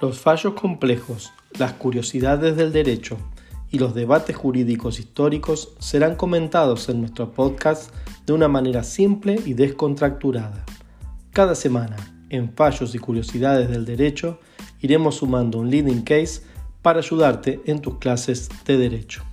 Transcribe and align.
Los 0.00 0.20
fallos 0.20 0.54
complejos, 0.54 1.32
las 1.58 1.72
curiosidades 1.72 2.56
del 2.56 2.72
derecho 2.72 3.16
y 3.68 3.80
los 3.80 3.96
debates 3.96 4.36
jurídicos 4.36 5.00
históricos 5.00 5.74
serán 5.80 6.14
comentados 6.14 6.88
en 6.88 7.00
nuestro 7.00 7.32
podcast 7.32 7.92
de 8.24 8.32
una 8.32 8.46
manera 8.46 8.84
simple 8.84 9.40
y 9.44 9.54
descontracturada. 9.54 10.64
Cada 11.32 11.56
semana, 11.56 11.96
en 12.30 12.52
Fallos 12.52 12.94
y 12.94 12.98
Curiosidades 13.00 13.68
del 13.70 13.84
Derecho, 13.84 14.38
iremos 14.80 15.16
sumando 15.16 15.58
un 15.58 15.68
leading 15.68 16.02
case 16.02 16.42
para 16.80 17.00
ayudarte 17.00 17.60
en 17.64 17.80
tus 17.80 17.98
clases 17.98 18.48
de 18.66 18.76
derecho. 18.76 19.27